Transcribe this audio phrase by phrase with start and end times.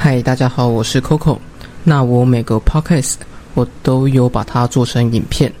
[0.00, 1.36] 嗨，大家好，我是 Coco。
[1.82, 3.14] 那我每个 podcast
[3.54, 5.52] 我都有把它做成影片。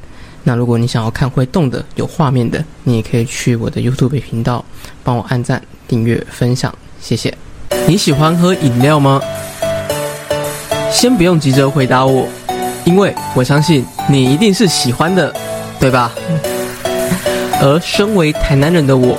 [0.44, 4.64] 那如果你想要看会动的、有画面的，你也可以去我的 YouTube 频道
[5.02, 7.36] 帮我按赞、订阅、分享，谢谢。
[7.88, 9.20] 你喜欢喝饮料吗？
[10.92, 12.26] 先不用急着回答我，
[12.84, 15.34] 因为我相信你一定是喜欢的，
[15.80, 16.12] 对吧？
[17.60, 19.18] 而身为台南人的我，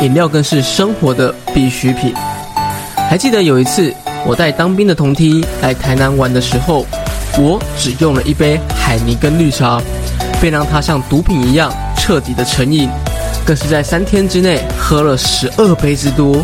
[0.00, 2.14] 饮料更是生活的必需品。
[3.10, 3.94] 还记得有一次。
[4.26, 6.86] 我带当兵的同梯来台南玩的时候，
[7.38, 9.80] 我只用了一杯海泥跟绿茶，
[10.40, 12.88] 便让它像毒品一样彻底的成瘾，
[13.44, 16.42] 更是在三天之内喝了十二杯之多，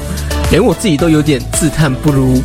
[0.51, 2.43] 连我自己都有点自叹不如。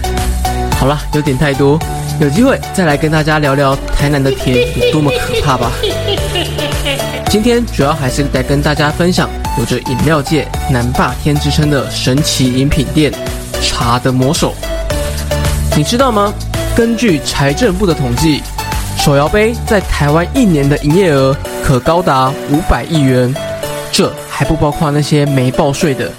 [0.79, 1.77] 好了，有点太多，
[2.21, 5.69] 有机会再来跟大家聊聊台南的甜有多么可怕吧。
[7.27, 9.29] 今天主要还是来跟大家分享
[9.59, 13.11] 有着饮料界南霸天之称的神奇饮品店——
[13.61, 14.55] 茶的魔手。
[15.77, 16.33] 你知道吗？
[16.73, 18.41] 根据财政部的统计，
[18.97, 23.35] 手摇杯在台湾一年的营业额可高达五百亿元，
[23.91, 26.09] 这还不包括那些没报税的。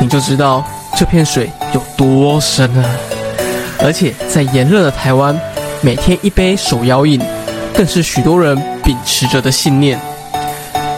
[0.00, 0.64] 你就知道
[0.96, 2.88] 这片水有多深了。
[3.80, 5.38] 而且在炎热的台湾，
[5.82, 7.20] 每天一杯手摇饮，
[7.74, 10.00] 更是许多人秉持着的信念。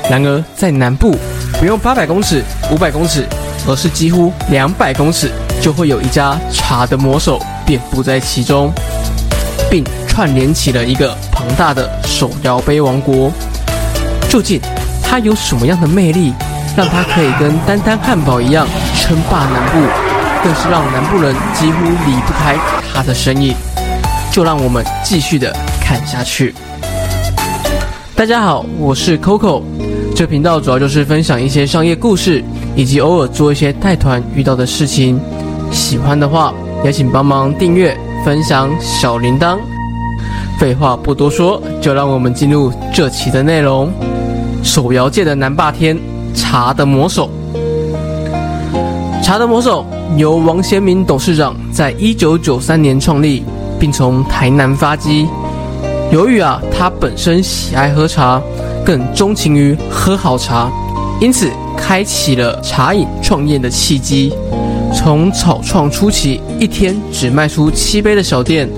[0.08, 1.16] 然而在南部，
[1.58, 3.26] 不用八百公尺、五百公尺，
[3.66, 7.42] 而是几乎两百公尺，就会有一家茶的魔手。
[7.68, 8.72] 遍布在其中，
[9.70, 13.30] 并串联起了一个庞大的手摇杯王国。
[14.26, 14.58] 究竟
[15.02, 16.32] 它有什么样的魅力，
[16.74, 18.66] 让它可以跟丹丹汉堡一样
[18.96, 19.86] 称霸南部，
[20.42, 22.56] 更是让南部人几乎离不开
[22.94, 23.54] 它的身影？
[24.32, 26.54] 就让我们继续的看下去。
[28.16, 29.62] 大家好，我是 Coco，
[30.16, 32.42] 这频道主要就是分享一些商业故事，
[32.74, 35.20] 以及偶尔做一些带团遇到的事情。
[35.70, 36.54] 喜欢的话。
[36.84, 39.58] 也请帮忙订阅、分享小铃铛。
[40.58, 43.90] 废话不多说，就让我们进入这期的内容。
[44.62, 45.98] 手摇界的南霸天，
[46.34, 47.30] 茶的魔手。
[49.22, 49.84] 茶的魔手
[50.16, 53.44] 由王贤明董事长在一九九三年创立，
[53.78, 55.28] 并从台南发迹。
[56.10, 58.40] 由于啊，他本身喜爱喝茶，
[58.84, 60.70] 更钟情于喝好茶，
[61.20, 64.32] 因此开启了茶饮创业的契机。
[64.98, 68.68] 从草创初期，一天只卖出七杯的小店，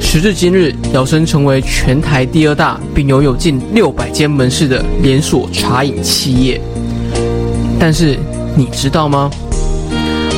[0.00, 6.60] 时至今日，摇身成为全台第二大，并拥有近六百间门市的连锁茶饮企业。
[7.78, 8.18] 但是
[8.56, 9.30] 你知道吗？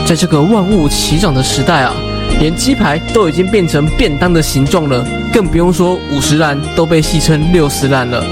[0.06, 1.94] 在这个万物齐涨的时代啊，
[2.38, 5.02] 连鸡排都已经变成便当的形状了，
[5.32, 8.22] 更不用说五十兰都被戏称六十兰了。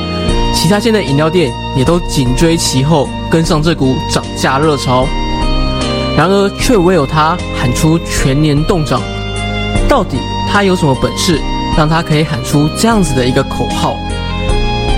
[0.53, 5.09] 其他间的饮料店也都紧追其后，跟上这股涨价热潮。
[6.19, 9.01] 然而，却唯有他喊出全年冻涨。
[9.89, 10.17] 到底
[10.51, 11.39] 他有什么本事，
[11.77, 13.95] 让他可以喊出这样子的一个口号？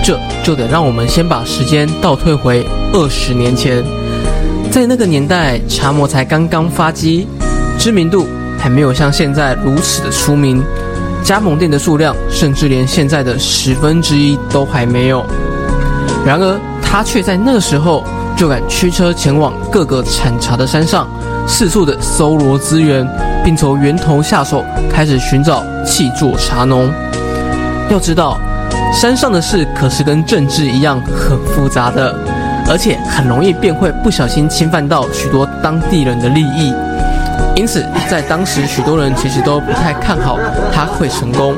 [0.03, 3.85] 这就得让我们先把时间倒退回二十年前，
[4.71, 7.29] 在那个年代，茶魔才刚刚发迹，
[7.79, 8.27] 知名度
[8.59, 10.65] 还没有像现在如此的出名，
[11.23, 15.23] 加盟店的数量甚至连现在的十分之一都还没有。
[16.25, 18.03] 然而，他却在那个时候。
[18.37, 21.07] 就敢驱车前往各个产茶的山上，
[21.47, 23.07] 四处的搜罗资源，
[23.45, 26.91] 并从源头下手，开始寻找气作茶农。
[27.91, 28.39] 要知道，
[28.95, 32.15] 山上的事可是跟政治一样很复杂的，
[32.67, 36.73] 而且很容易便会不小心侵犯到许多当地人的利益。
[37.57, 40.39] 因此，在当时，许多人其实都不太看好
[40.73, 41.55] 他会成功。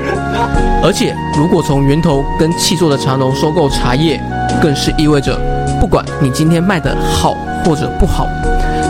[0.82, 4.20] 而且，如果从源头跟气作的茶农收购茶叶，
[4.60, 5.38] 更是意味着。
[5.80, 7.34] 不管你今天卖的好
[7.64, 8.26] 或者不好，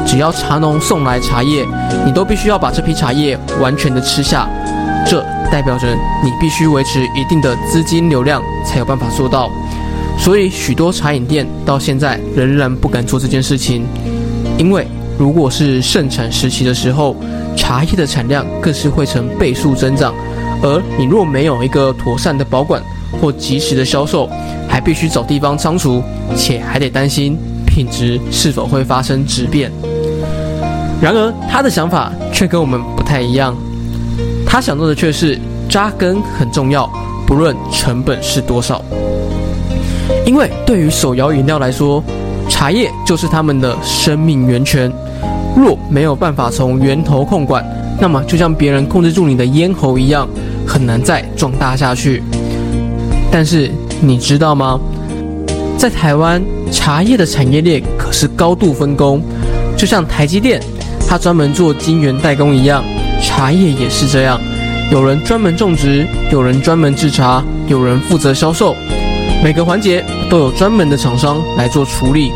[0.06, 1.66] 只要茶农送来茶叶，
[2.04, 4.48] 你都必须要把这批茶叶完全的吃下。
[5.04, 5.88] 这代表着
[6.22, 9.50] 你必须维持一定的资金流量，才有办法做到。
[10.18, 13.84] 所以许多茶饮店到现在仍然不敢做这件事情，
[14.58, 14.86] 因为
[15.18, 17.16] 如果是盛产时期的时候，
[17.56, 20.14] 茶叶的产量更是会成倍数增长，
[20.62, 22.80] 而你若没有一个妥善的保管
[23.20, 24.28] 或及时的销售。
[24.68, 26.02] 还必须找地方仓储，
[26.34, 27.36] 且还得担心
[27.66, 29.70] 品质是否会发生质变。
[30.98, 33.54] 然而，他的想法却跟我们不太一样。
[34.46, 35.38] 他想做的却是
[35.68, 36.90] 扎根很重要，
[37.26, 38.82] 不论成本是多少。
[40.24, 42.02] 因为对于手摇饮料来说，
[42.48, 44.90] 茶叶就是他们的生命源泉。
[45.54, 47.62] 若没有办法从源头控管，
[48.00, 50.26] 那么就像别人控制住你的咽喉一样，
[50.66, 52.22] 很难再壮大下去。
[53.32, 53.68] 但是。
[54.04, 54.80] 你知道吗？
[55.78, 56.42] 在台湾，
[56.72, 59.22] 茶叶的产业链可是高度分工，
[59.76, 60.60] 就像台积电，
[61.08, 62.82] 它专门做晶圆代工一样，
[63.22, 64.40] 茶叶也是这样。
[64.90, 68.74] 有人专门种植，有人专门制茶，有人负责销售，
[69.40, 72.32] 每个环节都有专门的厂商来做处理。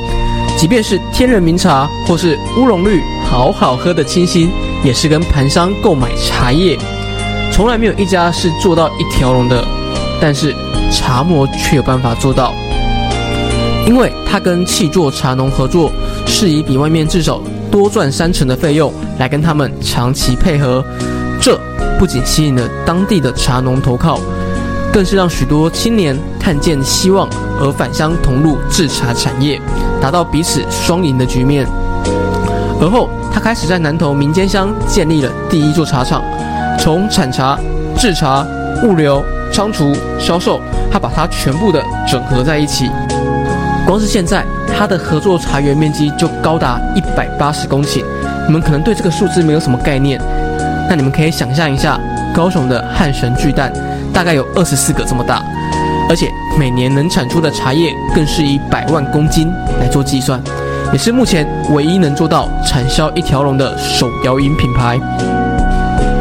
[0.56, 4.52] 即便是天人名茶或是乌龙绿，好好喝的清新，
[4.84, 6.78] 也是跟盘商购买茶叶，
[7.50, 9.66] 从来没有一家是做到一条龙的。
[10.20, 10.54] 但是
[10.90, 12.52] 茶魔却有办法做到，
[13.86, 15.90] 因为他跟气作茶农合作，
[16.26, 17.40] 是以比外面至少
[17.70, 20.84] 多赚三成的费用来跟他们长期配合。
[21.40, 21.58] 这
[21.98, 24.18] 不仅吸引了当地的茶农投靠，
[24.92, 27.28] 更是让许多青年看见希望
[27.60, 29.60] 而返乡同入制茶产业。
[30.00, 31.66] 达到彼此双赢的局面。
[32.80, 36.22] 而后，他开始在南投民间乡建立了第一座茶厂，
[36.78, 37.58] 从产茶、
[37.96, 38.46] 制茶、
[38.84, 40.60] 物流、仓储、销售，
[40.92, 42.90] 他把它全部的整合在一起。
[43.86, 44.44] 光是现在，
[44.76, 48.02] 他的合作茶园面积就高达一百八十公顷。
[48.46, 50.20] 你们可能对这个数字没有什么概念，
[50.88, 51.98] 那你们可以想象一下，
[52.34, 53.72] 高雄的汉神巨蛋
[54.12, 55.42] 大概有二十四个这么大。
[56.08, 60.40] 而且每年能产出的茶叶更是以百万公斤来做计算，
[60.92, 65.00] 也是目前唯一能做到产销一条龙的手摇饮品牌。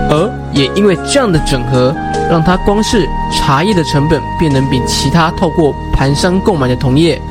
[0.10, 1.94] 而也因为这样的整合，
[2.30, 7.22] 让它光是茶叶的成本便能比其他透过盘商购买的同业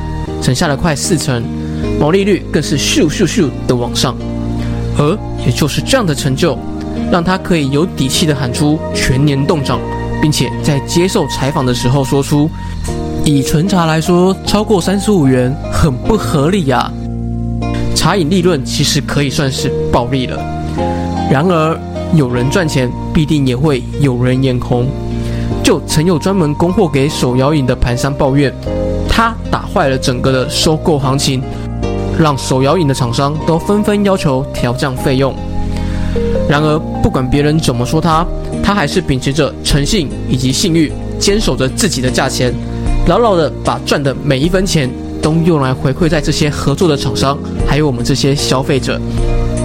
[0.41, 1.43] 省下了快四成，
[1.99, 4.15] 毛利率更是咻咻咻的往上。
[4.97, 6.57] 而也就是这样的成就，
[7.11, 9.79] 让他可以有底气的喊出全年动涨。
[10.21, 12.49] 并且在接受采访的时候说出，
[13.23, 16.91] 以纯茶来说，超过三十五元很不合理呀。
[17.93, 20.37] 茶饮利润其实可以算是暴利了。
[21.29, 21.79] 然而，
[22.13, 24.87] 有人赚钱，必定也会有人眼红。
[25.63, 28.53] 就曾有专门供货给手摇饮的盘商抱怨，
[29.09, 31.41] 他打坏了整个的收购行情，
[32.19, 35.33] 让手摇饮的厂商都纷纷要求调降费用。
[36.47, 38.25] 然而，不管别人怎么说他。
[38.63, 42.51] 他还是秉持着诚信以及信誉，坚守着自己的价钱，
[43.07, 44.89] 牢牢的把赚的每一分钱
[45.21, 47.37] 都用来回馈在这些合作的厂商，
[47.67, 48.99] 还有我们这些消费者。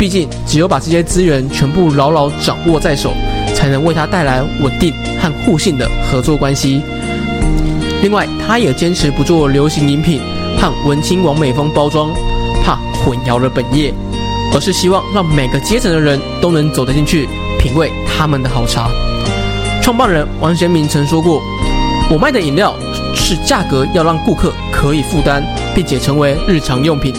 [0.00, 3.12] 毕竟，只有把这些资源全部牢牢掌握在手，
[3.54, 6.80] 才能为他带来稳定和互信的合作关系。
[8.00, 10.18] 另外，他也坚持不做流行饮品
[10.58, 12.10] 和文青王美风包装，
[12.64, 13.92] 怕混淆了本业，
[14.54, 17.28] 而是希望让每个阶层的人都能走得进去。
[17.58, 18.88] 品味他们的好茶。
[19.82, 21.42] 创办人王贤明曾说过
[22.10, 22.74] ：“我卖的饮料
[23.14, 25.44] 是价格要让顾客可以负担，
[25.74, 27.12] 并且成为日常用品，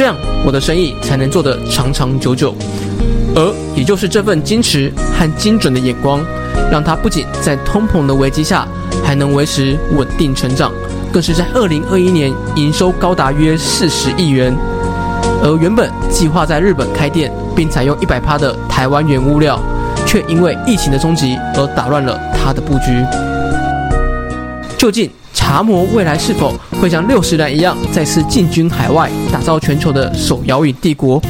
[0.00, 0.16] 这样
[0.46, 2.54] 我的生意才能做得长长久久。”
[3.36, 6.24] 而也就是这份矜持和精准的眼光，
[6.72, 8.66] 让他不仅在通膨的危机下
[9.04, 10.72] 还能维持稳定成长，
[11.12, 14.56] 更是在二零二一年营收高达约四十亿元。
[15.42, 19.60] 而原本计划在日本开店，并采用一百趴的台湾原物料。
[20.06, 23.04] 却因为疫情的冲击而打乱了他的布局。
[24.76, 25.08] 究竟
[25.50, 31.20] 茶魔未来是否会像六十岚一样再次进军海外，打造全球的手摇椅帝国？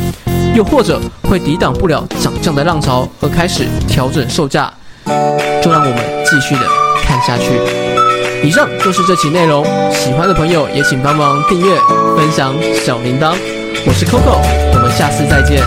[0.54, 4.70] 又或者会抵挡不了涨价的浪潮而开始调整售价？
[5.62, 6.60] 就让我们继续的
[7.02, 7.58] 看下去。
[8.46, 11.74] 以上就是这期内容，喜欢的朋友也请帮忙订阅、
[12.14, 13.34] 分享小铃铛。
[13.86, 14.36] 我是 Coco，
[14.74, 15.62] 我们下次再见。